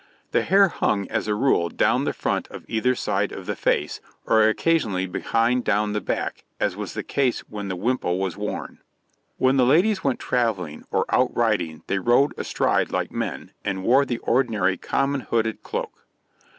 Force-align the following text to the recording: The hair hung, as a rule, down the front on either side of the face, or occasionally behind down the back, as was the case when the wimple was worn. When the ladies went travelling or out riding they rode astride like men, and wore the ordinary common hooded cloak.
The 0.31 0.41
hair 0.41 0.67
hung, 0.67 1.07
as 1.11 1.27
a 1.27 1.35
rule, 1.35 1.69
down 1.69 2.05
the 2.05 2.11
front 2.13 2.49
on 2.49 2.65
either 2.67 2.95
side 2.95 3.31
of 3.31 3.45
the 3.45 3.55
face, 3.55 4.01
or 4.25 4.41
occasionally 4.41 5.05
behind 5.05 5.63
down 5.63 5.93
the 5.93 6.01
back, 6.01 6.43
as 6.59 6.75
was 6.75 6.95
the 6.95 7.03
case 7.03 7.41
when 7.41 7.67
the 7.67 7.75
wimple 7.75 8.17
was 8.17 8.35
worn. 8.35 8.79
When 9.37 9.57
the 9.57 9.63
ladies 9.63 10.03
went 10.03 10.19
travelling 10.19 10.85
or 10.89 11.05
out 11.09 11.29
riding 11.37 11.83
they 11.85 11.99
rode 11.99 12.33
astride 12.35 12.91
like 12.91 13.11
men, 13.11 13.51
and 13.63 13.83
wore 13.83 14.03
the 14.03 14.17
ordinary 14.23 14.75
common 14.75 15.19
hooded 15.21 15.61
cloak. 15.61 16.03